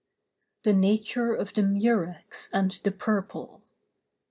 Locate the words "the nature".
0.63-1.35